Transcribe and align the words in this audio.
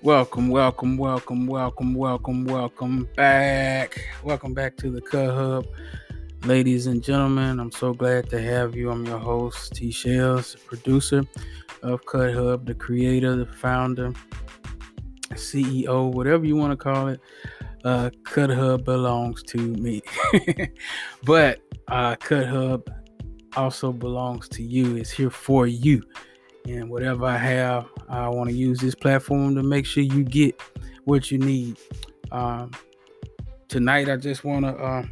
Welcome, 0.00 0.48
welcome, 0.48 0.96
welcome, 0.96 1.48
welcome, 1.48 1.92
welcome, 1.92 2.44
welcome 2.44 3.08
back. 3.16 4.00
Welcome 4.22 4.54
back 4.54 4.76
to 4.76 4.92
the 4.92 5.00
Cut 5.00 5.34
Hub. 5.34 5.66
Ladies 6.44 6.86
and 6.86 7.02
gentlemen, 7.02 7.58
I'm 7.58 7.72
so 7.72 7.92
glad 7.92 8.30
to 8.30 8.40
have 8.40 8.76
you. 8.76 8.92
I'm 8.92 9.04
your 9.04 9.18
host, 9.18 9.74
T 9.74 9.90
Shells, 9.90 10.54
producer 10.66 11.24
of 11.82 12.06
Cut 12.06 12.32
Hub, 12.32 12.64
the 12.64 12.74
creator, 12.74 13.34
the 13.34 13.46
founder, 13.46 14.12
CEO, 15.32 16.12
whatever 16.12 16.44
you 16.44 16.54
want 16.54 16.70
to 16.70 16.76
call 16.76 17.08
it. 17.08 17.20
Uh, 17.82 18.10
Cut 18.22 18.50
Hub 18.50 18.84
belongs 18.84 19.42
to 19.48 19.58
me. 19.58 20.00
but 21.24 21.58
uh, 21.88 22.14
Cut 22.14 22.46
Hub 22.46 22.88
also 23.56 23.92
belongs 23.92 24.48
to 24.50 24.62
you. 24.62 24.94
It's 24.94 25.10
here 25.10 25.30
for 25.30 25.66
you. 25.66 26.04
And 26.68 26.90
whatever 26.90 27.24
I 27.24 27.38
have, 27.38 27.86
I 28.08 28.28
want 28.28 28.50
to 28.50 28.54
use 28.54 28.78
this 28.78 28.94
platform 28.94 29.54
to 29.54 29.62
make 29.62 29.86
sure 29.86 30.02
you 30.02 30.22
get 30.22 30.60
what 31.04 31.30
you 31.30 31.38
need. 31.38 31.78
Um, 32.30 32.72
tonight, 33.68 34.10
I 34.10 34.16
just 34.16 34.44
want 34.44 34.66
to 34.66 34.74
uh, 34.76 35.02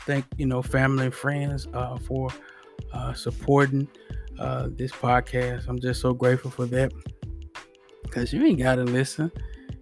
thank 0.00 0.24
you 0.36 0.46
know 0.46 0.60
family 0.60 1.06
and 1.06 1.14
friends 1.14 1.68
uh, 1.72 1.96
for 1.98 2.30
uh, 2.92 3.12
supporting 3.12 3.86
uh, 4.40 4.68
this 4.72 4.90
podcast. 4.90 5.68
I'm 5.68 5.78
just 5.78 6.00
so 6.00 6.12
grateful 6.12 6.50
for 6.50 6.66
that 6.66 6.92
because 8.02 8.32
you 8.32 8.44
ain't 8.44 8.58
gotta 8.58 8.84
listen. 8.84 9.30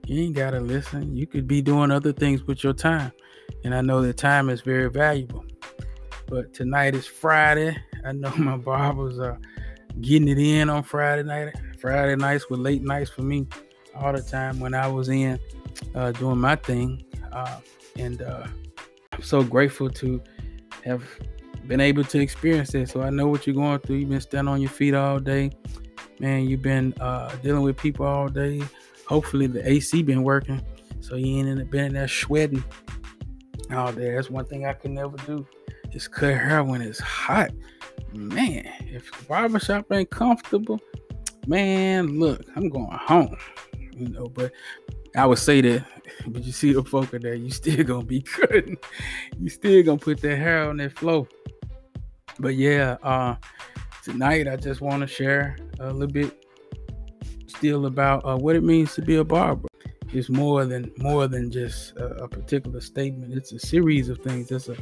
You 0.06 0.22
ain't 0.22 0.36
gotta 0.36 0.60
listen. 0.60 1.16
You 1.16 1.26
could 1.26 1.48
be 1.48 1.62
doing 1.62 1.90
other 1.90 2.12
things 2.12 2.42
with 2.42 2.62
your 2.62 2.74
time, 2.74 3.10
and 3.64 3.74
I 3.74 3.80
know 3.80 4.02
that 4.02 4.18
time 4.18 4.50
is 4.50 4.60
very 4.60 4.90
valuable. 4.90 5.46
But 6.28 6.52
tonight 6.52 6.94
is 6.94 7.06
Friday. 7.06 7.74
I 8.04 8.12
know 8.12 8.30
my 8.36 8.58
barbers 8.58 9.18
are 9.18 9.40
getting 10.00 10.28
it 10.28 10.38
in 10.38 10.68
on 10.68 10.82
Friday 10.82 11.22
night. 11.22 11.54
Friday 11.78 12.16
nights 12.16 12.48
were 12.50 12.56
late 12.56 12.82
nights 12.82 13.10
for 13.10 13.22
me 13.22 13.46
all 13.94 14.12
the 14.12 14.22
time 14.22 14.60
when 14.60 14.74
I 14.74 14.86
was 14.88 15.08
in 15.08 15.38
uh, 15.94 16.12
doing 16.12 16.38
my 16.38 16.56
thing. 16.56 17.04
Uh, 17.32 17.58
and 17.96 18.22
uh, 18.22 18.46
I'm 19.12 19.22
so 19.22 19.42
grateful 19.42 19.90
to 19.90 20.22
have 20.84 21.02
been 21.66 21.80
able 21.80 22.04
to 22.04 22.20
experience 22.20 22.70
that. 22.72 22.88
So 22.88 23.02
I 23.02 23.10
know 23.10 23.26
what 23.26 23.46
you're 23.46 23.56
going 23.56 23.78
through. 23.80 23.96
You've 23.96 24.10
been 24.10 24.20
standing 24.20 24.52
on 24.52 24.60
your 24.60 24.70
feet 24.70 24.94
all 24.94 25.18
day. 25.18 25.50
Man, 26.18 26.48
you've 26.48 26.62
been 26.62 26.94
uh, 27.00 27.34
dealing 27.36 27.62
with 27.62 27.76
people 27.76 28.06
all 28.06 28.28
day. 28.28 28.62
Hopefully 29.06 29.46
the 29.46 29.68
AC 29.68 30.02
been 30.02 30.22
working. 30.22 30.64
So 31.00 31.16
you 31.16 31.38
ain't 31.38 31.70
been 31.70 31.86
in 31.86 31.92
there 31.94 32.08
sweating 32.08 32.64
all 33.70 33.92
day. 33.92 34.14
That's 34.14 34.30
one 34.30 34.46
thing 34.46 34.66
I 34.66 34.72
could 34.72 34.92
never 34.92 35.16
do. 35.18 35.46
Is 35.92 36.08
cut 36.08 36.34
hair 36.34 36.62
when 36.62 36.82
it's 36.82 36.98
hot 36.98 37.50
man, 38.12 38.66
if 38.80 39.10
the 39.12 39.24
barbershop 39.24 39.90
ain't 39.92 40.10
comfortable, 40.10 40.80
man, 41.46 42.18
look, 42.18 42.42
I'm 42.56 42.68
going 42.68 42.90
home. 42.90 43.36
You 43.92 44.08
know, 44.08 44.26
but 44.26 44.52
I 45.16 45.26
would 45.26 45.38
say 45.38 45.60
that, 45.62 45.86
but 46.26 46.44
you 46.44 46.52
see 46.52 46.72
the 46.72 46.84
folk 46.84 47.10
there, 47.10 47.34
you 47.34 47.50
still 47.50 47.82
gonna 47.84 48.04
be 48.04 48.20
cutting. 48.22 48.76
You 49.38 49.48
still 49.48 49.82
gonna 49.82 49.98
put 49.98 50.20
that 50.20 50.36
hair 50.36 50.68
on 50.68 50.76
that 50.78 50.98
flow. 50.98 51.26
But 52.38 52.54
yeah, 52.56 52.96
uh 53.02 53.36
tonight 54.04 54.46
I 54.46 54.56
just 54.56 54.80
want 54.80 55.00
to 55.00 55.06
share 55.06 55.56
a 55.80 55.92
little 55.92 56.12
bit 56.12 56.44
still 57.46 57.86
about 57.86 58.24
uh, 58.24 58.36
what 58.36 58.54
it 58.54 58.62
means 58.62 58.94
to 58.94 59.02
be 59.02 59.16
a 59.16 59.24
barber. 59.24 59.68
It's 60.12 60.28
more 60.28 60.64
than 60.64 60.92
more 60.98 61.26
than 61.26 61.50
just 61.50 61.96
a, 61.96 62.24
a 62.24 62.28
particular 62.28 62.80
statement. 62.80 63.34
It's 63.34 63.52
a 63.52 63.58
series 63.58 64.08
of 64.08 64.18
things. 64.18 64.50
It's 64.50 64.68
a 64.68 64.76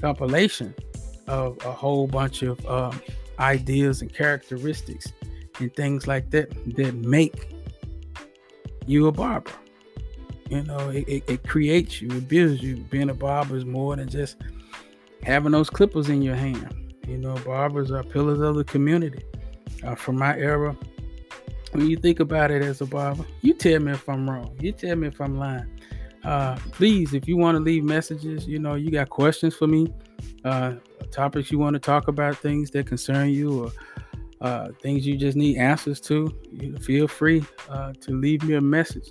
compilation 0.00 0.74
of 1.26 1.58
a 1.64 1.72
whole 1.72 2.06
bunch 2.06 2.42
of 2.42 2.64
um, 2.66 3.00
ideas 3.38 4.02
and 4.02 4.12
characteristics 4.12 5.12
and 5.58 5.74
things 5.74 6.06
like 6.06 6.30
that 6.30 6.50
that 6.76 6.94
make 6.94 7.52
you 8.86 9.06
a 9.06 9.12
barber. 9.12 9.50
You 10.50 10.62
know, 10.62 10.90
it, 10.90 11.08
it, 11.08 11.24
it, 11.28 11.48
creates 11.48 12.02
you, 12.02 12.10
it 12.10 12.28
builds 12.28 12.62
you. 12.62 12.76
Being 12.76 13.10
a 13.10 13.14
barber 13.14 13.56
is 13.56 13.64
more 13.64 13.96
than 13.96 14.08
just 14.08 14.36
having 15.22 15.52
those 15.52 15.70
clippers 15.70 16.08
in 16.08 16.22
your 16.22 16.36
hand. 16.36 16.94
You 17.08 17.18
know, 17.18 17.34
barbers 17.46 17.90
are 17.90 18.02
pillars 18.02 18.40
of 18.40 18.56
the 18.56 18.64
community. 18.64 19.24
Uh, 19.82 19.94
from 19.94 20.16
my 20.16 20.36
era, 20.36 20.76
when 21.72 21.88
you 21.88 21.96
think 21.96 22.20
about 22.20 22.50
it 22.50 22.62
as 22.62 22.80
a 22.80 22.86
barber, 22.86 23.24
you 23.40 23.54
tell 23.54 23.80
me 23.80 23.92
if 23.92 24.08
I'm 24.08 24.28
wrong. 24.28 24.56
You 24.60 24.72
tell 24.72 24.96
me 24.96 25.08
if 25.08 25.20
I'm 25.20 25.38
lying. 25.38 25.66
Uh, 26.22 26.56
please, 26.72 27.12
if 27.12 27.28
you 27.28 27.36
want 27.36 27.56
to 27.56 27.60
leave 27.62 27.84
messages, 27.84 28.46
you 28.46 28.58
know, 28.58 28.74
you 28.74 28.90
got 28.90 29.10
questions 29.10 29.54
for 29.54 29.66
me, 29.66 29.92
uh, 30.44 30.74
topics 31.14 31.50
you 31.50 31.58
want 31.58 31.74
to 31.74 31.80
talk 31.80 32.08
about, 32.08 32.36
things 32.36 32.70
that 32.72 32.86
concern 32.86 33.30
you, 33.30 33.64
or 33.64 33.72
uh, 34.40 34.68
things 34.82 35.06
you 35.06 35.16
just 35.16 35.36
need 35.36 35.56
answers 35.56 36.00
to, 36.00 36.28
feel 36.80 37.08
free 37.08 37.42
uh, 37.70 37.92
to 38.00 38.10
leave 38.10 38.42
me 38.42 38.54
a 38.54 38.60
message. 38.60 39.10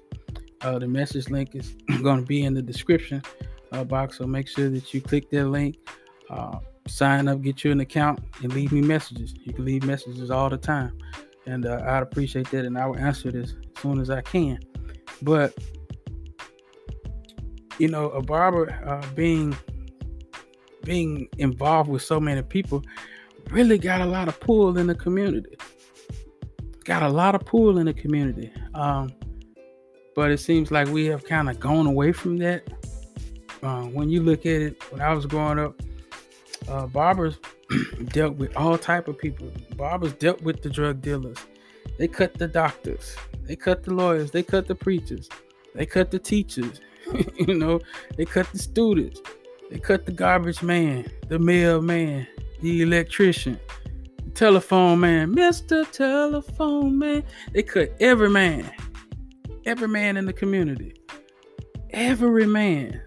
Uh, 0.62 0.78
the 0.78 0.88
message 0.88 1.30
link 1.30 1.56
is 1.56 1.76
going 2.04 2.20
to 2.20 2.26
be 2.26 2.44
in 2.44 2.54
the 2.54 2.62
description 2.62 3.22
uh, 3.72 3.84
box, 3.84 4.18
so 4.18 4.28
make 4.28 4.48
sure 4.48 4.70
that 4.70 4.94
you 4.94 5.02
click 5.02 5.30
that 5.32 5.46
link, 5.48 5.78
uh, 6.30 6.60
sign 6.88 7.28
up, 7.28 7.42
get 7.42 7.64
you 7.64 7.72
an 7.72 7.80
account, 7.80 8.20
and 8.42 8.54
leave 8.54 8.72
me 8.72 8.82
messages. 8.82 9.34
You 9.44 9.54
can 9.54 9.66
leave 9.66 9.84
messages 9.84 10.30
all 10.30 10.50
the 10.50 10.58
time, 10.58 10.98
and 11.48 11.66
uh, 11.66 11.82
I'd 11.86 12.04
appreciate 12.04 12.52
that, 12.52 12.66
and 12.66 12.78
I 12.78 12.86
will 12.86 12.98
answer 12.98 13.32
this 13.32 13.52
as 13.54 13.82
soon 13.82 14.00
as 14.00 14.10
I 14.10 14.22
can. 14.22 14.60
But 15.22 15.58
you 17.80 17.88
know, 17.88 18.10
a 18.12 18.22
barber 18.22 19.02
being 19.16 19.56
being 20.84 21.28
involved 21.38 21.90
with 21.90 22.02
so 22.02 22.20
many 22.20 22.42
people 22.42 22.84
really 23.50 23.78
got 23.78 24.02
a 24.02 24.06
lot 24.06 24.28
of 24.28 24.40
pull 24.40 24.78
in 24.78 24.88
the 24.88 24.96
community. 24.96 25.58
Got 26.84 27.04
a 27.04 27.10
lot 27.10 27.36
of 27.36 27.46
pull 27.46 27.78
in 27.78 27.86
the 27.86 27.94
community. 27.94 28.52
Um, 28.74 29.14
but 30.16 30.32
it 30.32 30.40
seems 30.40 30.72
like 30.72 30.88
we 30.90 31.06
have 31.06 31.26
kind 31.26 31.50
of 31.50 31.60
gone 31.60 31.88
away 31.88 32.12
from 32.12 32.38
that. 32.38 32.64
Uh, 33.62 33.84
when 33.84 34.10
you 34.10 34.22
look 34.22 34.46
at 34.46 34.62
it, 34.62 34.92
when 34.92 35.02
I 35.02 35.14
was 35.14 35.26
growing 35.26 35.60
up, 35.60 35.82
uh, 36.68 36.86
barbers 36.88 37.38
dealt 38.06 38.36
with 38.36 38.56
all 38.56 38.78
type 38.78 39.08
of 39.08 39.18
people. 39.18 39.52
Barbers 39.76 40.14
dealt 40.14 40.42
with 40.42 40.62
the 40.62 40.70
drug 40.70 41.02
dealers. 41.02 41.38
They 41.98 42.08
cut 42.08 42.34
the 42.34 42.48
doctors. 42.48 43.16
They 43.44 43.56
cut 43.56 43.84
the 43.84 43.94
lawyers. 43.94 44.32
They 44.32 44.44
cut 44.44 44.68
the 44.68 44.76
preachers. 44.76 45.30
They 45.76 45.86
cut 45.86 46.12
the 46.12 46.20
teachers. 46.20 46.82
you 47.36 47.56
know, 47.56 47.80
they 48.18 48.26
cut 48.26 48.52
the 48.52 48.60
students. 48.60 49.22
They 49.74 49.80
cut 49.80 50.06
the 50.06 50.12
garbage 50.12 50.62
man, 50.62 51.12
the 51.30 51.40
mailman, 51.40 52.28
the 52.62 52.84
electrician, 52.84 53.60
the 54.24 54.30
telephone 54.30 55.00
man, 55.00 55.34
Mr. 55.34 55.90
Telephone 55.92 57.00
Man. 57.00 57.24
They 57.54 57.64
cut 57.64 57.92
every 58.00 58.30
man, 58.30 58.72
every 59.66 59.88
man 59.88 60.16
in 60.16 60.28
the 60.28 60.34
community, 60.34 60.94
every 61.90 62.46
man, 62.46 63.02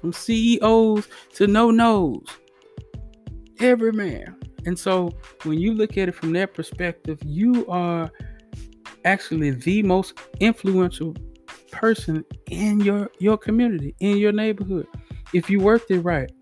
from 0.00 0.12
CEOs 0.12 1.08
to 1.34 1.48
no 1.48 1.72
nos, 1.72 2.24
every 3.58 3.90
man. 3.90 4.36
And 4.66 4.78
so 4.78 5.10
when 5.42 5.58
you 5.58 5.74
look 5.74 5.98
at 5.98 6.08
it 6.08 6.14
from 6.14 6.32
that 6.34 6.54
perspective, 6.54 7.18
you 7.24 7.66
are 7.66 8.08
actually 9.04 9.50
the 9.50 9.82
most 9.82 10.16
influential 10.38 11.16
person 11.72 12.24
in 12.52 12.78
your 12.78 13.10
your 13.18 13.36
community, 13.36 13.96
in 13.98 14.16
your 14.18 14.30
neighborhood 14.30 14.86
if 15.36 15.50
you 15.50 15.60
worked 15.60 15.90
it 15.90 16.00
right, 16.00 16.32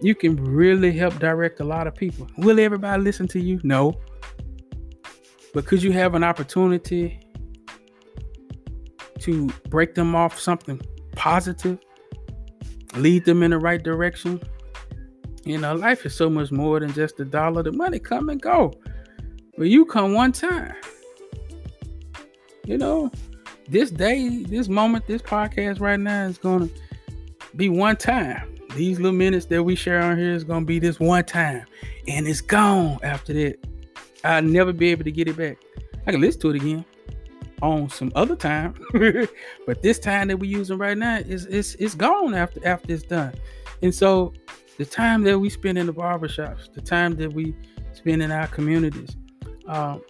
you 0.00 0.14
can 0.14 0.34
really 0.42 0.92
help 0.92 1.18
direct 1.18 1.60
a 1.60 1.64
lot 1.64 1.86
of 1.86 1.94
people. 1.94 2.26
Will 2.38 2.58
everybody 2.58 3.02
listen 3.02 3.28
to 3.28 3.38
you? 3.38 3.60
No. 3.62 4.00
But 5.52 5.66
could 5.66 5.82
you 5.82 5.92
have 5.92 6.14
an 6.14 6.24
opportunity 6.24 7.20
to 9.18 9.46
break 9.68 9.94
them 9.94 10.14
off 10.14 10.40
something 10.40 10.80
positive, 11.16 11.78
lead 12.96 13.26
them 13.26 13.42
in 13.42 13.50
the 13.50 13.58
right 13.58 13.82
direction? 13.82 14.40
You 15.44 15.58
know, 15.58 15.74
life 15.74 16.06
is 16.06 16.14
so 16.14 16.30
much 16.30 16.50
more 16.50 16.80
than 16.80 16.94
just 16.94 17.18
the 17.18 17.26
dollar. 17.26 17.62
The 17.62 17.72
money 17.72 17.98
come 17.98 18.30
and 18.30 18.40
go. 18.40 18.72
But 19.58 19.68
you 19.68 19.84
come 19.84 20.14
one 20.14 20.32
time. 20.32 20.74
You 22.64 22.78
know, 22.78 23.10
this 23.68 23.90
day, 23.90 24.44
this 24.44 24.68
moment, 24.68 25.06
this 25.06 25.20
podcast 25.20 25.78
right 25.78 26.00
now 26.00 26.24
is 26.24 26.38
gonna 26.38 26.70
be 27.56 27.68
one 27.68 27.96
time. 27.96 28.54
These 28.76 29.00
little 29.00 29.16
minutes 29.16 29.46
that 29.46 29.62
we 29.62 29.74
share 29.74 30.00
on 30.00 30.16
here 30.16 30.32
is 30.32 30.44
gonna 30.44 30.64
be 30.64 30.78
this 30.78 31.00
one 31.00 31.24
time, 31.24 31.64
and 32.06 32.26
it's 32.26 32.40
gone 32.40 32.98
after 33.02 33.32
that. 33.32 33.58
I'll 34.22 34.42
never 34.42 34.72
be 34.72 34.90
able 34.90 35.04
to 35.04 35.12
get 35.12 35.28
it 35.28 35.36
back. 35.36 35.58
I 36.06 36.12
can 36.12 36.20
listen 36.20 36.40
to 36.42 36.50
it 36.50 36.56
again 36.56 36.84
on 37.62 37.90
some 37.90 38.12
other 38.14 38.36
time, 38.36 38.74
but 39.66 39.82
this 39.82 39.98
time 39.98 40.28
that 40.28 40.38
we're 40.38 40.50
using 40.50 40.78
right 40.78 40.96
now 40.96 41.16
is 41.16 41.46
it's 41.46 41.74
it's 41.76 41.94
gone 41.94 42.34
after 42.34 42.64
after 42.66 42.92
it's 42.92 43.02
done. 43.02 43.34
And 43.82 43.94
so 43.94 44.32
the 44.78 44.84
time 44.84 45.22
that 45.24 45.38
we 45.38 45.50
spend 45.50 45.78
in 45.78 45.86
the 45.86 45.92
barbershops, 45.92 46.72
the 46.72 46.80
time 46.80 47.16
that 47.16 47.32
we 47.32 47.54
spend 47.92 48.22
in 48.22 48.30
our 48.30 48.46
communities, 48.46 49.16
um, 49.66 50.02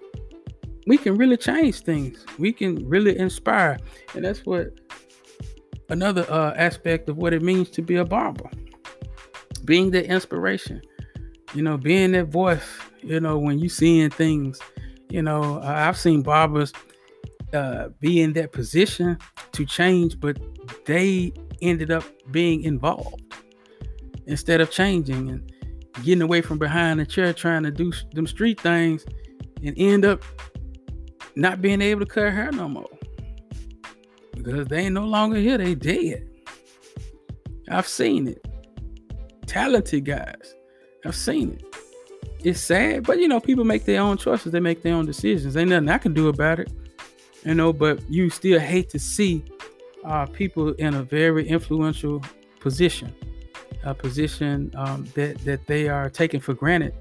we 0.86 0.98
can 0.98 1.16
really 1.16 1.36
change 1.36 1.80
things. 1.80 2.24
We 2.38 2.52
can 2.52 2.88
really 2.88 3.18
inspire, 3.18 3.78
and 4.14 4.24
that's 4.24 4.44
what 4.44 4.72
another 5.90 6.24
uh, 6.30 6.54
aspect 6.56 7.08
of 7.08 7.16
what 7.16 7.32
it 7.32 7.42
means 7.42 7.70
to 7.70 7.82
be 7.82 7.96
a 7.96 8.04
barber. 8.04 8.50
Being 9.64 9.90
the 9.90 10.06
inspiration. 10.06 10.80
You 11.54 11.62
know 11.62 11.76
being 11.76 12.12
that 12.12 12.26
voice 12.26 12.62
you 13.02 13.18
know 13.18 13.38
when 13.38 13.58
you 13.58 13.68
seeing 13.68 14.08
things 14.10 14.60
you 15.08 15.20
know 15.20 15.60
i've 15.64 15.96
seen 15.96 16.22
barbers 16.22 16.72
uh, 17.52 17.88
be 18.00 18.20
in 18.20 18.32
that 18.34 18.52
position 18.52 19.18
to 19.52 19.66
change, 19.66 20.20
but 20.20 20.38
they 20.86 21.32
ended 21.62 21.90
up 21.90 22.04
being 22.30 22.62
involved 22.62 23.22
instead 24.26 24.60
of 24.60 24.70
changing 24.70 25.28
and 25.28 25.52
getting 26.04 26.22
away 26.22 26.40
from 26.40 26.58
behind 26.58 27.00
the 27.00 27.06
chair 27.06 27.32
trying 27.32 27.62
to 27.62 27.70
do 27.70 27.92
them 28.14 28.26
street 28.26 28.60
things 28.60 29.04
and 29.64 29.74
end 29.76 30.04
up 30.04 30.22
not 31.34 31.60
being 31.60 31.82
able 31.82 32.00
to 32.00 32.06
cut 32.06 32.32
hair 32.32 32.50
no 32.52 32.68
more 32.68 32.88
because 34.42 34.66
they 34.68 34.80
ain't 34.80 34.94
no 34.94 35.04
longer 35.04 35.36
here. 35.36 35.58
They 35.58 35.74
dead. 35.74 36.28
I've 37.68 37.86
seen 37.86 38.28
it. 38.28 38.46
Talented 39.46 40.04
guys. 40.04 40.54
I've 41.04 41.16
seen 41.16 41.52
it. 41.52 41.64
It's 42.42 42.60
sad 42.60 43.06
but 43.06 43.18
you 43.18 43.28
know 43.28 43.40
people 43.40 43.64
make 43.64 43.84
their 43.84 44.00
own 44.00 44.16
choices. 44.16 44.52
They 44.52 44.60
make 44.60 44.82
their 44.82 44.94
own 44.94 45.06
decisions. 45.06 45.56
Ain't 45.56 45.70
nothing 45.70 45.88
i 45.88 45.98
can 45.98 46.14
do 46.14 46.28
about 46.28 46.58
it 46.58 46.72
you 47.44 47.54
know 47.54 47.72
but 47.72 47.98
you 48.10 48.30
still 48.30 48.58
hate 48.60 48.88
to 48.90 48.98
see 48.98 49.44
uh, 50.04 50.26
people 50.26 50.72
in 50.74 50.94
a 50.94 51.02
very 51.02 51.46
influential 51.48 52.22
position 52.60 53.14
a 53.84 53.94
position 53.94 54.70
um, 54.76 55.06
that 55.14 55.38
that 55.44 55.66
they 55.66 55.88
are 55.88 56.10
taking 56.10 56.40
for 56.40 56.54
granted 56.54 56.94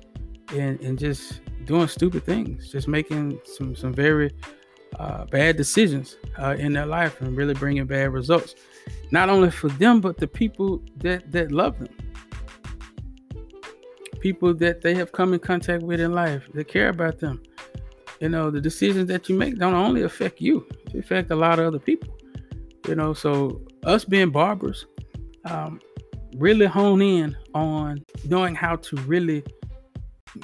and, 0.53 0.79
and 0.81 0.97
just 0.97 1.41
doing 1.65 1.87
stupid 1.87 2.23
things, 2.23 2.71
just 2.71 2.87
making 2.87 3.39
some 3.45 3.75
some 3.75 3.93
very 3.93 4.31
uh, 4.97 5.25
bad 5.25 5.57
decisions 5.57 6.17
uh, 6.37 6.55
in 6.57 6.73
their 6.73 6.85
life 6.85 7.21
and 7.21 7.35
really 7.35 7.53
bringing 7.53 7.85
bad 7.85 8.11
results, 8.11 8.55
not 9.11 9.29
only 9.29 9.51
for 9.51 9.69
them 9.69 10.01
but 10.01 10.17
the 10.17 10.27
people 10.27 10.81
that 10.97 11.31
that 11.31 11.51
love 11.51 11.77
them, 11.79 11.89
people 14.19 14.53
that 14.53 14.81
they 14.81 14.95
have 14.95 15.11
come 15.11 15.33
in 15.33 15.39
contact 15.39 15.83
with 15.83 15.99
in 15.99 16.13
life 16.13 16.47
that 16.53 16.67
care 16.67 16.89
about 16.89 17.19
them. 17.19 17.41
You 18.19 18.29
know, 18.29 18.51
the 18.51 18.59
decisions 18.59 19.07
that 19.07 19.29
you 19.29 19.35
make 19.35 19.57
don't 19.57 19.73
only 19.73 20.03
affect 20.03 20.41
you; 20.41 20.67
they 20.91 20.99
affect 20.99 21.31
a 21.31 21.35
lot 21.35 21.59
of 21.59 21.67
other 21.67 21.79
people. 21.79 22.15
You 22.87 22.95
know, 22.95 23.13
so 23.13 23.61
us 23.83 24.03
being 24.03 24.31
barbers, 24.31 24.85
um, 25.45 25.79
really 26.35 26.65
hone 26.65 27.01
in 27.01 27.37
on 27.53 28.03
knowing 28.25 28.55
how 28.55 28.75
to 28.77 28.95
really 28.97 29.43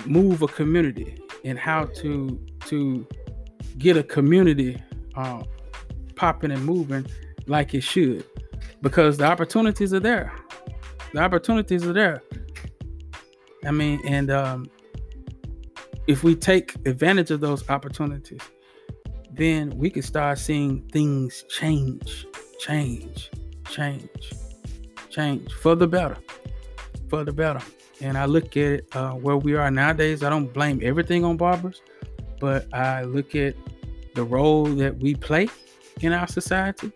move 0.06 0.42
a 0.42 0.48
community 0.48 1.20
and 1.44 1.60
how 1.60 1.86
to 1.86 2.40
to 2.66 3.08
get 3.78 3.98
a 3.98 4.04
community 4.04 4.82
uh, 5.16 5.44
popping 6.16 6.52
and 6.52 6.64
moving 6.66 7.06
like 7.48 7.74
it 7.74 7.82
should 7.82 8.26
because 8.82 9.18
the 9.18 9.26
opportunities 9.26 9.94
are 9.94 10.00
there 10.00 10.34
the 11.14 11.20
opportunities 11.20 11.86
are 11.86 11.94
there 11.94 12.22
i 13.66 13.72
mean 13.72 14.00
and 14.06 14.32
um, 14.32 14.70
if 16.08 16.24
we 16.24 16.36
take 16.36 16.76
advantage 16.86 17.32
of 17.32 17.42
those 17.42 17.68
opportunities 17.70 18.42
then 19.32 19.70
we 19.72 19.90
can 19.90 20.02
start 20.02 20.38
seeing 20.40 20.82
things 20.90 21.44
change 21.50 22.26
change 22.60 23.30
change 23.70 24.10
change 25.16 25.54
for 25.54 25.76
the 25.76 25.88
better, 25.88 26.18
for 27.10 27.24
the 27.24 27.32
better. 27.32 27.62
And 28.02 28.18
I 28.18 28.26
look 28.26 28.58
at 28.58 28.58
it 28.58 28.88
uh, 28.94 29.12
where 29.12 29.38
we 29.38 29.56
are 29.56 29.72
nowadays. 29.72 30.24
I 30.24 30.30
don't 30.30 30.54
blame 30.54 30.82
everything 30.84 31.24
on 31.24 31.38
barbers, 31.38 31.82
but 32.40 32.74
I 32.74 33.04
look 33.04 33.36
at 33.36 33.56
the 34.14 34.24
role 34.24 34.66
that 34.66 34.98
we 34.98 35.16
play 35.16 35.48
in 36.02 36.14
our 36.14 36.28
society 36.28 36.92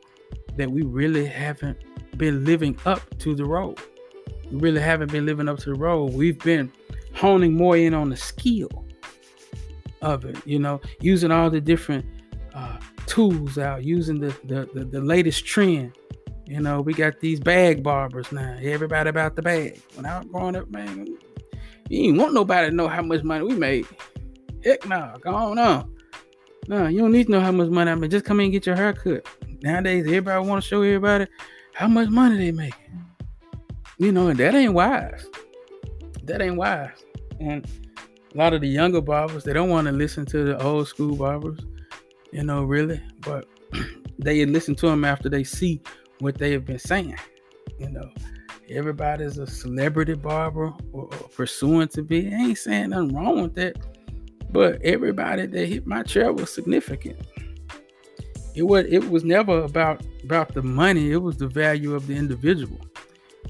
that 0.58 0.70
we 0.70 0.82
really 0.84 1.26
haven't 1.26 1.78
been 2.18 2.44
living 2.46 2.78
up 2.86 3.02
to 3.20 3.36
the 3.36 3.46
role. 3.46 3.76
We 4.52 4.60
really 4.60 4.82
haven't 4.82 5.12
been 5.12 5.26
living 5.26 5.48
up 5.48 5.60
to 5.60 5.70
the 5.72 5.80
role. 5.80 6.10
We've 6.10 6.40
been 6.40 6.72
honing 7.14 7.54
more 7.54 7.78
in 7.78 7.94
on 7.94 8.10
the 8.10 8.18
skill 8.18 8.86
of 10.02 10.26
it, 10.26 10.38
you 10.46 10.60
know, 10.60 10.82
using 11.02 11.32
all 11.32 11.50
the 11.50 11.62
different 11.62 12.06
uh, 12.54 12.78
tools 13.06 13.58
out, 13.58 13.84
using 13.84 14.20
the, 14.20 14.36
the, 14.46 14.70
the, 14.74 14.86
the 14.86 15.02
latest 15.02 15.46
trend 15.46 15.94
you 16.50 16.60
know, 16.60 16.82
we 16.82 16.96
got 16.96 17.20
these 17.20 17.40
bag 17.40 17.84
barbers 17.84 18.32
now. 18.32 18.58
Everybody 18.60 19.08
about 19.08 19.36
the 19.36 19.44
bag. 19.44 19.80
When 19.94 20.08
I 20.08 20.18
was 20.18 20.28
growing 20.32 20.56
up, 20.56 20.68
man, 20.72 21.06
you 21.90 22.10
ain't 22.10 22.18
want 22.18 22.34
nobody 22.34 22.72
to 22.72 22.76
know 22.76 22.88
how 22.88 23.04
much 23.04 23.22
money 23.22 23.46
we 23.46 23.54
made. 23.54 23.86
Heck 24.64 24.88
no, 24.88 25.00
nah, 25.00 25.18
go 25.18 25.34
on. 25.34 25.90
No, 26.68 26.88
you 26.88 27.00
don't 27.00 27.12
need 27.12 27.26
to 27.26 27.32
know 27.32 27.40
how 27.40 27.52
much 27.52 27.70
money 27.70 27.90
I 27.90 27.96
made. 27.96 28.12
Just 28.12 28.26
come 28.26 28.40
in 28.40 28.46
and 28.46 28.54
get 28.54 28.66
your 28.66 28.76
hair 28.76 28.94
cut. 28.94 29.26
Nowadays, 29.62 30.06
everybody 30.06 30.48
want 30.48 30.64
to 30.64 30.68
show 30.68 30.82
everybody 30.82 31.26
how 31.74 31.88
much 31.88 32.10
money 32.10 32.38
they 32.38 32.52
making. 32.52 33.06
You 33.98 34.12
know, 34.12 34.28
and 34.28 34.40
that 34.40 34.54
ain't 34.56 34.74
wise. 34.74 35.28
That 36.24 36.42
ain't 36.42 36.58
wise. 36.58 36.92
And 37.40 37.66
a 38.34 38.38
lot 38.38 38.54
of 38.54 38.62
the 38.62 38.68
younger 38.68 39.02
barbers, 39.02 39.44
they 39.44 39.54
don't 39.54 39.70
want 39.70 39.88
to 39.88 39.92
listen 39.92 40.26
to 40.28 40.44
the 40.44 40.62
old 40.62 40.88
school 40.88 41.16
barbers, 41.16 41.60
you 42.32 42.44
know, 42.44 42.64
really. 42.64 43.02
But 43.22 43.48
they 44.20 44.46
listen 44.46 44.76
to 44.76 44.88
them 44.88 45.04
after 45.04 45.28
they 45.28 45.44
see 45.44 45.82
what 46.20 46.38
they 46.38 46.52
have 46.52 46.66
been 46.66 46.80
saying. 46.80 47.18
You 47.80 47.90
know, 47.90 48.12
everybody's 48.70 49.38
a 49.38 49.48
celebrity 49.48 50.14
barber 50.14 50.74
or, 50.94 51.06
or 51.06 51.30
pursuing 51.36 51.88
to 51.90 52.04
be. 52.04 52.28
I 52.28 52.38
ain't 52.38 52.58
saying 52.58 52.92
nothing 52.92 53.16
wrong 53.16 53.42
with 53.42 53.56
that, 53.56 53.76
but 54.52 54.82
everybody 54.82 55.46
that 55.46 55.66
hit 55.68 55.86
my 55.86 56.04
chair 56.04 56.34
was 56.34 56.54
significant. 56.54 57.20
It 58.56 58.64
was 58.64 58.86
it 58.90 59.10
was 59.10 59.24
never 59.24 59.64
about 59.64 60.04
about 60.24 60.54
the 60.54 60.64
money. 60.64 61.12
It 61.12 61.18
was 61.18 61.38
the 61.38 61.48
value 61.48 61.96
of 61.96 62.08
the 62.08 62.16
individual, 62.16 62.80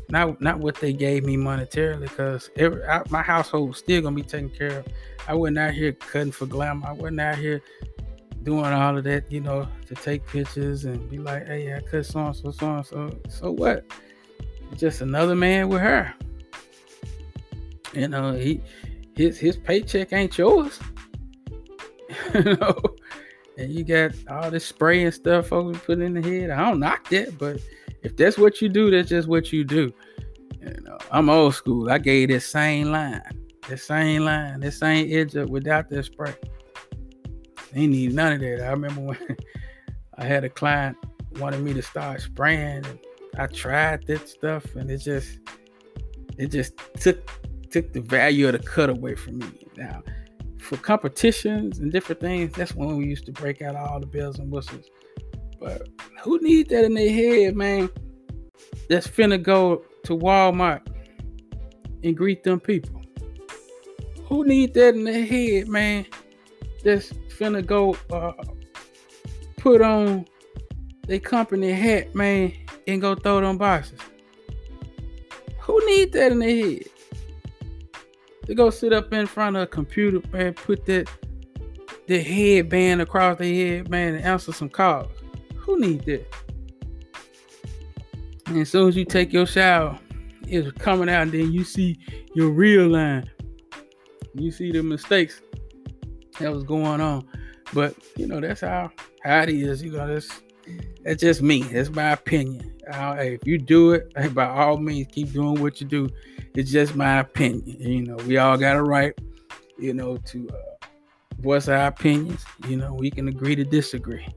not 0.09 0.41
not 0.41 0.59
what 0.59 0.75
they 0.75 0.93
gave 0.93 1.23
me 1.23 1.37
monetarily. 1.37 2.01
Because 2.01 2.49
my 3.09 3.21
household 3.21 3.69
was 3.69 3.77
still 3.77 4.01
gonna 4.01 4.15
be 4.15 4.23
taken 4.23 4.49
care 4.49 4.79
of. 4.79 4.87
I 5.27 5.33
wasn't 5.33 5.59
out 5.59 5.73
here 5.73 5.93
cutting 5.93 6.31
for 6.31 6.45
glamour. 6.45 6.87
I 6.87 6.91
wasn't 6.91 7.21
out 7.21 7.37
here 7.37 7.61
doing 8.43 8.65
all 8.65 8.97
of 8.97 9.03
that, 9.03 9.31
you 9.31 9.41
know, 9.41 9.67
to 9.87 9.95
take 9.95 10.25
pictures 10.25 10.85
and 10.85 11.09
be 11.09 11.17
like, 11.17 11.45
hey, 11.47 11.73
I 11.73 11.81
cut 11.81 12.05
so 12.05 12.19
and 12.19 12.35
so, 12.35 12.51
so 12.51 12.75
and 12.75 12.85
so. 12.85 13.19
So 13.29 13.51
what? 13.51 13.85
Just 14.75 15.01
another 15.01 15.35
man 15.35 15.69
with 15.69 15.81
her. 15.81 16.13
You 17.93 18.07
know, 18.07 18.33
he 18.33 18.61
his 19.19 19.37
his 19.37 19.57
paycheck 19.57 20.13
ain't 20.13 20.37
yours. 20.37 20.79
you 22.33 22.55
know, 22.55 22.75
and 23.57 23.69
you 23.69 23.83
got 23.83 24.11
all 24.29 24.49
this 24.49 24.65
spray 24.65 25.03
and 25.03 25.13
stuff 25.13 25.47
folks 25.47 25.77
put 25.79 25.99
in 25.99 26.13
the 26.13 26.21
head. 26.21 26.51
I 26.51 26.69
don't 26.69 26.79
knock 26.79 27.09
that, 27.09 27.37
but 27.37 27.59
if 28.01 28.15
that's 28.15 28.37
what 28.37 28.61
you 28.61 28.69
do, 28.69 28.89
that's 28.89 29.09
just 29.09 29.27
what 29.27 29.51
you 29.51 29.65
do. 29.65 29.93
You 30.61 30.73
know, 30.83 30.97
I'm 31.11 31.29
old 31.29 31.53
school. 31.53 31.91
I 31.91 31.97
gave 31.97 32.29
that 32.29 32.43
same 32.43 32.91
line, 32.91 33.21
that 33.67 33.81
same 33.81 34.23
line, 34.23 34.61
that 34.61 34.71
same 34.71 35.11
edge 35.11 35.35
up 35.35 35.49
without 35.49 35.89
that 35.89 36.05
spray. 36.05 36.33
They 37.73 37.87
need 37.87 38.13
none 38.13 38.31
of 38.33 38.39
that. 38.39 38.65
I 38.65 38.69
remember 38.69 39.01
when 39.01 39.37
I 40.17 40.23
had 40.23 40.45
a 40.45 40.49
client 40.49 40.95
wanted 41.35 41.61
me 41.61 41.73
to 41.73 41.81
start 41.81 42.21
spraying, 42.21 42.85
and 42.85 42.99
I 43.37 43.47
tried 43.47 44.07
that 44.07 44.29
stuff, 44.29 44.75
and 44.75 44.89
it 44.89 44.99
just 44.99 45.39
it 46.37 46.47
just 46.51 46.77
took 47.01 47.29
took 47.71 47.93
the 47.93 48.01
value 48.01 48.47
of 48.47 48.53
the 48.53 48.59
cut 48.59 48.89
away 48.89 49.15
from 49.15 49.39
me. 49.39 49.67
Now, 49.77 50.03
for 50.59 50.77
competitions 50.77 51.79
and 51.79 51.91
different 51.91 52.21
things, 52.21 52.53
that's 52.53 52.75
when 52.75 52.97
we 52.97 53.05
used 53.05 53.25
to 53.25 53.31
break 53.31 53.61
out 53.61 53.75
all 53.75 53.99
the 53.99 54.05
bells 54.05 54.39
and 54.39 54.51
whistles. 54.51 54.85
But 55.59 55.87
who 56.21 56.39
needs 56.39 56.69
that 56.69 56.85
in 56.85 56.93
their 56.93 57.11
head, 57.11 57.55
man? 57.55 57.89
That's 58.89 59.07
finna 59.07 59.41
go 59.41 59.83
to 60.03 60.17
Walmart 60.17 60.81
and 62.03 62.15
greet 62.15 62.43
them 62.43 62.59
people. 62.59 63.01
Who 64.25 64.45
need 64.45 64.73
that 64.75 64.95
in 64.95 65.03
their 65.03 65.25
head, 65.25 65.67
man? 65.67 66.05
That's 66.83 67.11
finna 67.37 67.65
go 67.65 67.97
uh, 68.11 68.33
put 69.57 69.81
on 69.81 70.25
their 71.07 71.19
company 71.19 71.71
hat, 71.71 72.13
man, 72.13 72.53
and 72.87 73.01
go 73.01 73.15
throw 73.15 73.41
them 73.41 73.57
boxes. 73.57 73.99
Who 75.61 75.85
needs 75.85 76.11
that 76.13 76.31
in 76.31 76.39
their 76.39 76.49
head? 76.55 76.83
To 78.49 78.55
go 78.55 78.71
sit 78.71 78.93
up 78.93 79.13
in 79.13 79.27
front 79.27 79.57
of 79.57 79.61
a 79.61 79.67
computer, 79.67 80.27
man, 80.33 80.55
put 80.55 80.83
that 80.87 81.07
the 82.07 82.19
headband 82.19 82.99
across 82.99 83.37
their 83.37 83.53
head, 83.53 83.89
man, 83.91 84.15
and 84.15 84.25
answer 84.25 84.51
some 84.51 84.69
calls. 84.69 85.11
Who 85.55 85.79
needs 85.79 86.03
that? 86.05 86.25
And 88.47 88.57
as 88.57 88.71
soon 88.71 88.89
as 88.89 88.95
you 88.95 89.05
take 89.05 89.31
your 89.31 89.45
shower, 89.45 89.99
it's 90.47 90.71
coming 90.79 91.09
out, 91.09 91.21
and 91.21 91.31
then 91.31 91.51
you 91.51 91.63
see 91.63 91.99
your 92.33 92.49
real 92.49 92.87
line. 92.87 93.29
You 94.33 94.49
see 94.49 94.71
the 94.71 94.81
mistakes 94.81 95.43
that 96.39 96.51
was 96.51 96.63
going 96.63 97.01
on. 97.01 97.27
But 97.71 97.93
you 98.17 98.25
know, 98.25 98.41
that's 98.41 98.61
how 98.61 98.89
how 99.23 99.43
it 99.43 99.49
is. 99.49 99.83
You 99.83 99.91
know, 99.91 100.07
that's 100.07 100.41
that's 101.03 101.21
just 101.21 101.43
me. 101.43 101.61
That's 101.61 101.91
my 101.91 102.13
opinion. 102.13 102.73
Uh, 102.91 103.13
hey, 103.13 103.35
if 103.35 103.45
you 103.45 103.59
do 103.59 103.91
it, 103.91 104.11
by 104.33 104.47
all 104.47 104.77
means, 104.77 105.07
keep 105.11 105.33
doing 105.33 105.61
what 105.61 105.79
you 105.79 105.85
do. 105.85 106.09
It's 106.55 106.71
just 106.71 106.95
my 106.95 107.19
opinion. 107.19 107.77
You 107.79 108.03
know, 108.03 108.15
we 108.25 108.37
all 108.37 108.57
got 108.57 108.75
a 108.75 108.83
right, 108.83 109.13
you 109.77 109.93
know, 109.93 110.17
to 110.17 110.49
uh, 110.49 110.85
voice 111.39 111.67
our 111.67 111.87
opinions. 111.87 112.43
You 112.67 112.77
know, 112.77 112.93
we 112.93 113.11
can 113.11 113.27
agree 113.27 113.55
to 113.55 113.63
disagree. 113.63 114.27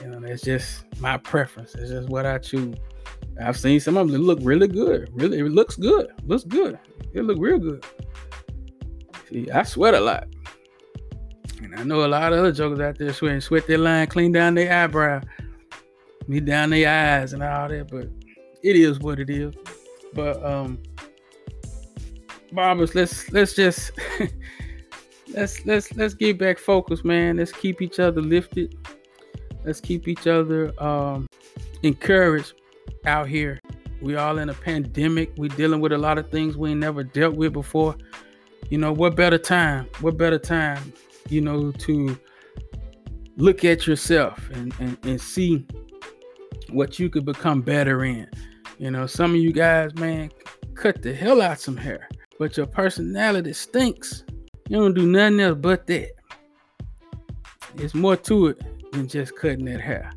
You 0.00 0.08
know, 0.08 0.20
that's 0.20 0.42
just 0.42 0.84
my 1.00 1.16
preference. 1.16 1.74
It's 1.74 1.90
just 1.90 2.08
what 2.08 2.26
I 2.26 2.38
choose. 2.38 2.76
I've 3.42 3.58
seen 3.58 3.80
some 3.80 3.96
of 3.96 4.10
them 4.10 4.22
look 4.22 4.38
really 4.42 4.68
good. 4.68 5.10
Really, 5.12 5.40
it 5.40 5.44
looks 5.44 5.76
good. 5.76 6.08
Looks 6.24 6.44
good. 6.44 6.78
It 7.12 7.22
look 7.22 7.38
real 7.38 7.58
good. 7.58 7.84
See, 9.28 9.50
I 9.50 9.62
sweat 9.64 9.94
a 9.94 10.00
lot. 10.00 10.28
And 11.62 11.74
I 11.74 11.82
know 11.82 12.04
a 12.04 12.08
lot 12.08 12.32
of 12.32 12.38
other 12.38 12.52
jokers 12.52 12.80
out 12.80 12.98
there 12.98 13.12
sweating, 13.12 13.40
sweat 13.40 13.66
their 13.66 13.78
line, 13.78 14.06
clean 14.06 14.32
down 14.32 14.54
their 14.54 14.72
eyebrow, 14.72 15.20
me 16.28 16.40
down 16.40 16.70
their 16.70 16.88
eyes 17.20 17.32
and 17.32 17.42
all 17.42 17.68
that, 17.68 17.90
but 17.90 18.08
it 18.62 18.76
is 18.76 18.98
what 19.00 19.18
it 19.18 19.30
is. 19.30 19.54
But 20.14 20.44
um 20.44 20.78
barbers, 22.56 22.96
let's 22.96 23.30
let's 23.30 23.54
just 23.54 23.92
let's 25.34 25.64
let's 25.64 25.94
let's 25.94 26.14
get 26.14 26.38
back 26.38 26.58
focused, 26.58 27.04
man. 27.04 27.36
Let's 27.36 27.52
keep 27.52 27.80
each 27.80 28.00
other 28.00 28.20
lifted. 28.20 28.76
Let's 29.64 29.80
keep 29.80 30.08
each 30.08 30.26
other 30.26 30.72
um 30.82 31.28
encouraged 31.84 32.54
out 33.04 33.28
here. 33.28 33.60
We 34.00 34.16
all 34.16 34.38
in 34.38 34.48
a 34.48 34.54
pandemic. 34.54 35.32
We 35.36 35.48
dealing 35.50 35.80
with 35.80 35.92
a 35.92 35.98
lot 35.98 36.18
of 36.18 36.30
things 36.30 36.56
we 36.56 36.74
never 36.74 37.04
dealt 37.04 37.36
with 37.36 37.52
before. 37.52 37.94
You 38.70 38.78
know, 38.78 38.92
what 38.92 39.14
better 39.14 39.38
time? 39.38 39.88
What 40.00 40.16
better 40.16 40.38
time, 40.38 40.92
you 41.28 41.40
know, 41.40 41.70
to 41.70 42.18
look 43.36 43.64
at 43.64 43.86
yourself 43.86 44.50
and, 44.54 44.74
and, 44.80 44.98
and 45.04 45.20
see 45.20 45.66
what 46.70 46.98
you 46.98 47.08
could 47.08 47.24
become 47.24 47.62
better 47.62 48.04
in. 48.04 48.28
You 48.78 48.90
know, 48.90 49.06
some 49.06 49.32
of 49.32 49.36
you 49.36 49.52
guys, 49.52 49.94
man, 49.94 50.30
cut 50.74 51.02
the 51.02 51.14
hell 51.14 51.40
out 51.40 51.60
some 51.60 51.76
hair, 51.76 52.08
but 52.38 52.56
your 52.56 52.66
personality 52.66 53.52
stinks. 53.52 54.24
You 54.68 54.78
don't 54.78 54.94
do 54.94 55.06
nothing 55.06 55.40
else 55.40 55.58
but 55.60 55.86
that. 55.86 56.12
It's 57.76 57.94
more 57.94 58.16
to 58.16 58.48
it 58.48 58.92
than 58.92 59.08
just 59.08 59.36
cutting 59.36 59.64
that 59.66 59.80
hair. 59.80 60.12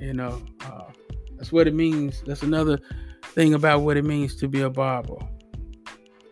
You 0.00 0.14
know, 0.14 0.42
uh, 0.64 0.90
that's 1.36 1.52
what 1.52 1.66
it 1.66 1.74
means. 1.74 2.22
That's 2.26 2.42
another 2.42 2.78
thing 3.22 3.54
about 3.54 3.82
what 3.82 3.96
it 3.96 4.04
means 4.04 4.34
to 4.36 4.48
be 4.48 4.62
a 4.62 4.70
barber. 4.70 5.16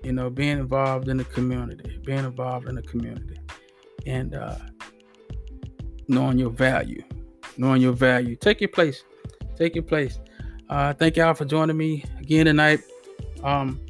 You 0.02 0.12
know, 0.12 0.30
being 0.30 0.58
involved 0.58 1.08
in 1.08 1.16
the 1.16 1.24
community, 1.24 1.98
being 2.04 2.24
involved 2.24 2.68
in 2.68 2.76
the 2.76 2.82
community, 2.82 3.38
and 4.06 4.34
uh, 4.34 4.56
knowing 6.06 6.38
your 6.38 6.50
value, 6.50 7.02
knowing 7.56 7.82
your 7.82 7.92
value. 7.92 8.36
Take 8.36 8.60
your 8.60 8.68
place. 8.68 9.04
Take 9.56 9.74
your 9.74 9.84
place. 9.84 10.18
Uh, 10.70 10.92
thank 10.92 11.16
y'all 11.16 11.34
for 11.34 11.44
joining 11.44 11.76
me 11.76 12.04
again 12.20 12.46
tonight. 12.46 12.80
Um, 13.42 13.80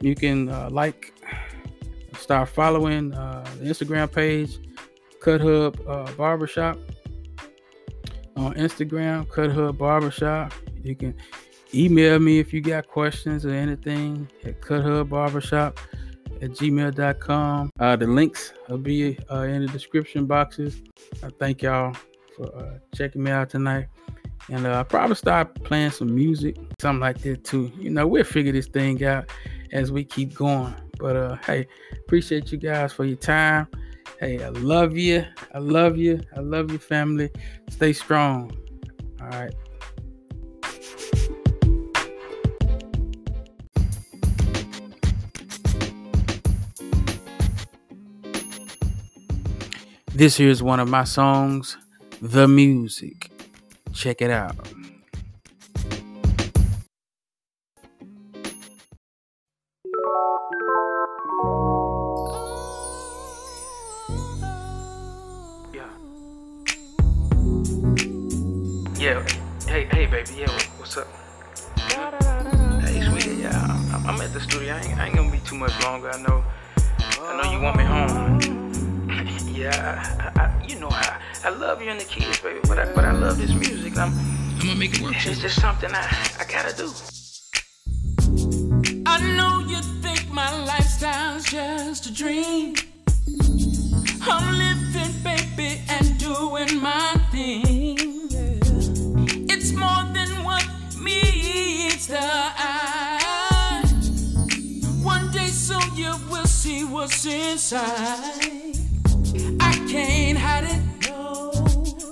you 0.00 0.14
can 0.14 0.48
uh, 0.48 0.68
like, 0.70 1.12
start 2.18 2.48
following 2.48 3.12
uh, 3.14 3.46
the 3.58 3.66
Instagram 3.66 4.12
page, 4.12 4.58
Cut 5.20 5.40
Hub 5.40 5.80
uh, 5.86 6.10
Barbershop 6.12 6.78
on 8.36 8.54
Instagram, 8.54 9.28
Cut 9.28 9.50
Hub 9.50 9.78
Barbershop. 9.78 10.52
You 10.82 10.94
can 10.94 11.14
email 11.74 12.18
me 12.18 12.38
if 12.38 12.52
you 12.52 12.60
got 12.60 12.86
questions 12.88 13.44
or 13.44 13.50
anything 13.50 14.28
at 14.44 14.60
cuthubbarbershop 14.60 15.76
at 16.40 16.50
gmail.com. 16.50 17.70
Uh, 17.78 17.96
the 17.96 18.06
links 18.06 18.52
will 18.68 18.78
be 18.78 19.18
uh, 19.30 19.42
in 19.42 19.66
the 19.66 19.72
description 19.72 20.26
boxes. 20.26 20.82
I 21.22 21.30
thank 21.38 21.62
y'all 21.62 21.96
for 22.36 22.54
uh, 22.56 22.78
checking 22.94 23.22
me 23.22 23.30
out 23.30 23.50
tonight. 23.50 23.88
And 24.50 24.66
uh, 24.66 24.70
I'll 24.70 24.84
probably 24.84 25.16
start 25.16 25.62
playing 25.64 25.90
some 25.90 26.14
music, 26.14 26.56
something 26.80 27.00
like 27.00 27.18
that 27.18 27.44
too. 27.44 27.70
You 27.78 27.90
know, 27.90 28.06
we'll 28.06 28.24
figure 28.24 28.52
this 28.52 28.66
thing 28.66 29.04
out 29.04 29.28
as 29.72 29.92
we 29.92 30.04
keep 30.04 30.34
going. 30.34 30.74
But 30.98 31.16
uh, 31.16 31.36
hey, 31.46 31.66
appreciate 31.92 32.50
you 32.52 32.58
guys 32.58 32.92
for 32.92 33.04
your 33.04 33.16
time. 33.16 33.68
Hey, 34.18 34.42
I 34.42 34.48
love 34.48 34.96
you. 34.96 35.24
I 35.54 35.58
love 35.58 35.96
you. 35.96 36.20
I 36.36 36.40
love 36.40 36.70
your 36.70 36.80
family. 36.80 37.30
Stay 37.70 37.92
strong. 37.92 38.56
All 39.20 39.28
right. 39.28 39.54
This 50.18 50.36
here 50.36 50.48
is 50.48 50.64
one 50.64 50.80
of 50.80 50.88
my 50.88 51.04
songs, 51.04 51.76
The 52.20 52.48
Music. 52.48 53.30
Check 53.92 54.20
it 54.20 54.30
out. 54.30 54.56
Yeah, 79.98 80.32
I, 80.36 80.40
I, 80.40 80.66
you 80.66 80.78
know 80.78 80.88
I, 80.90 81.20
I 81.44 81.50
love 81.50 81.82
you 81.82 81.90
and 81.90 82.00
the 82.00 82.04
kids, 82.04 82.40
baby. 82.40 82.60
But 82.66 82.78
I, 82.78 82.92
but 82.92 83.04
I 83.04 83.12
love 83.12 83.38
this 83.38 83.52
music. 83.52 83.96
I'm, 83.96 84.12
I'm 84.12 84.58
gonna 84.58 84.76
make 84.76 84.94
it 84.94 85.00
work. 85.02 85.14
It's 85.26 85.40
just 85.40 85.60
something 85.60 85.90
I, 85.92 86.04
I 86.38 86.44
gotta 86.44 86.76
do. 86.76 86.92
I 89.06 89.18
know 89.36 89.60
you 89.66 89.80
think 90.02 90.30
my 90.32 90.50
lifestyle's 90.64 91.44
just 91.44 92.06
a 92.06 92.12
dream. 92.12 92.74
I'm 94.22 94.58
living, 94.58 95.14
baby, 95.22 95.80
and 95.88 96.18
doing 96.18 96.80
my 96.82 97.14
thing. 97.30 97.96
It's 99.50 99.72
more 99.72 100.04
than 100.12 100.44
what 100.44 100.66
meets 101.00 102.06
the 102.06 102.20
eye. 102.20 103.84
One 105.02 105.30
day 105.30 105.48
soon 105.48 105.96
you 105.96 106.14
will 106.30 106.46
see 106.46 106.84
what's 106.84 107.24
inside. 107.24 108.67
Can't 109.88 110.36
hide 110.36 110.64
it, 110.64 111.08
no, 111.08 111.50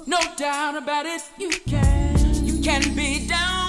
no 0.07 0.19
doubt 0.39 0.77
about 0.79 1.05
it. 1.05 1.21
You 1.39 1.51
can, 1.51 2.47
you 2.47 2.63
can 2.63 2.95
be 2.95 3.29
down 3.29 3.66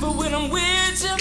For 0.00 0.10
when 0.12 0.34
I'm 0.34 0.48
with 0.48 1.02
you. 1.04 1.14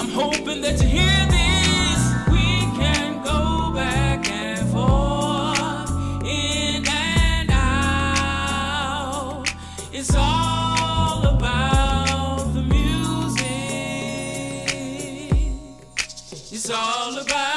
I'm 0.00 0.08
hoping 0.08 0.62
that 0.62 0.80
you 0.80 0.88
hear 0.88 1.26
this. 1.36 2.00
We 2.32 2.46
can 2.78 3.22
go 3.22 3.72
back 3.74 4.26
and 4.30 4.66
forth, 4.70 5.90
in 6.24 6.86
and 6.88 7.50
out. 7.52 9.44
It's 9.92 10.14
all 10.16 11.24
about 11.36 12.54
the 12.54 12.62
music. 12.62 13.44
It's 16.52 16.70
all 16.70 17.18
about 17.18 17.53